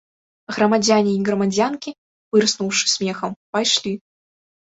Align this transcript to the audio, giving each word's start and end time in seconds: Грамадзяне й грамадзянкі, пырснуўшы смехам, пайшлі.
Грамадзяне 0.55 1.11
й 1.15 1.19
грамадзянкі, 1.27 1.93
пырснуўшы 2.35 2.85
смехам, 2.95 3.31
пайшлі. 3.57 3.93